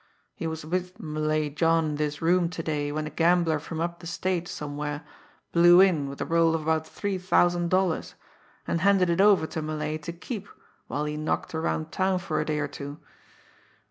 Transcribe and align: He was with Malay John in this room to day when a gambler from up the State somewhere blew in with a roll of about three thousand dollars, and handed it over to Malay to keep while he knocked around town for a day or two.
He 0.33 0.47
was 0.47 0.65
with 0.65 0.99
Malay 0.99 1.51
John 1.51 1.85
in 1.89 1.95
this 1.97 2.23
room 2.23 2.49
to 2.49 2.63
day 2.63 2.91
when 2.91 3.05
a 3.05 3.11
gambler 3.11 3.59
from 3.59 3.79
up 3.79 3.99
the 3.99 4.07
State 4.07 4.47
somewhere 4.47 5.03
blew 5.51 5.79
in 5.79 6.09
with 6.09 6.19
a 6.21 6.25
roll 6.25 6.55
of 6.55 6.63
about 6.63 6.87
three 6.87 7.19
thousand 7.19 7.69
dollars, 7.69 8.15
and 8.67 8.81
handed 8.81 9.11
it 9.11 9.21
over 9.21 9.45
to 9.45 9.61
Malay 9.61 9.99
to 9.99 10.11
keep 10.11 10.47
while 10.87 11.05
he 11.05 11.17
knocked 11.17 11.53
around 11.53 11.91
town 11.91 12.17
for 12.17 12.41
a 12.41 12.45
day 12.45 12.57
or 12.57 12.67
two. 12.67 12.99